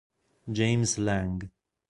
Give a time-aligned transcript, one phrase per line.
[0.51, 1.45] James Lang